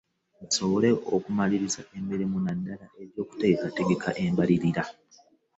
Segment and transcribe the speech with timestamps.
[0.39, 4.83] Basobole okumaliriza emirimu naddala egy'okuteekateeka embalirira